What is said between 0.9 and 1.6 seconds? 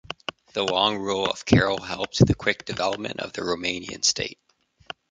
rule of